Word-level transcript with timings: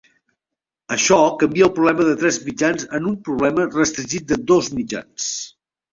Això 0.95 1.17
canvia 1.43 1.67
el 1.67 1.73
problema 1.75 2.07
de 2.09 2.15
tres 2.23 2.39
mitjans 2.47 2.89
en 3.01 3.11
un 3.11 3.19
problema 3.29 3.69
restringit 3.77 4.29
de 4.33 4.43
dos 4.53 4.71
mitjans. 4.79 5.33